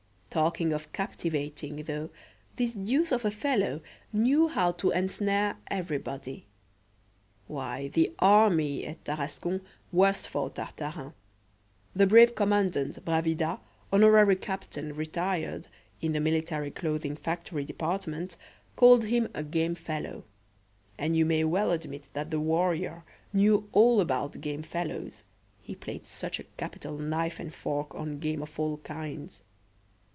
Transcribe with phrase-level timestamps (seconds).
[0.33, 2.09] Talking of captivating, though,
[2.55, 3.81] this deuce of a fellow
[4.13, 6.47] knew how to ensnare everybody.
[7.47, 9.59] Why, the army, at Tarascon,
[9.91, 11.11] was for Tartarin.
[11.93, 13.59] The brave commandant, Bravida,
[13.91, 15.67] honorary captain retired
[15.99, 18.37] in the Military Clothing Factory Department
[18.77, 20.23] called him a game fellow;
[20.97, 25.23] and you may well admit that the warrior knew all about game fellows,
[25.59, 29.41] he played such a capital knife and fork on game of all kinds.